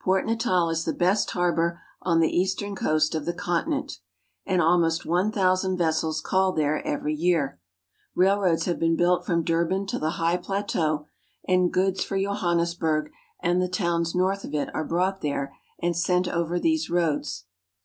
Port 0.00 0.24
Natal 0.24 0.70
is 0.70 0.84
the 0.84 0.92
best 0.92 1.32
harbor 1.32 1.80
on 2.02 2.20
the 2.20 2.30
eastern 2.38 2.76
coast 2.76 3.16
of 3.16 3.24
the 3.24 3.32
continent, 3.32 3.98
and 4.46 4.62
almost 4.62 5.04
one 5.04 5.32
thousand 5.32 5.76
vessels 5.76 6.20
call 6.20 6.52
there 6.52 6.80
every 6.86 7.12
year. 7.16 7.58
Railroads 8.14 8.66
have 8.66 8.78
been 8.78 8.94
built 8.94 9.26
from 9.26 9.42
Durban 9.42 9.86
to 9.88 9.98
the 9.98 10.10
high 10.22 10.36
plateau, 10.36 11.08
and 11.48 11.72
goods 11.72 12.04
for 12.04 12.16
Johannesburg 12.16 13.10
and 13.40 13.60
the 13.60 13.66
towns 13.66 14.14
north 14.14 14.44
of 14.44 14.54
it 14.54 14.72
are 14.72 14.84
brought 14.84 15.20
there 15.20 15.52
and 15.80 15.96
sent 15.96 16.28
over 16.28 16.60
these 16.60 16.88
roads. 16.88 17.46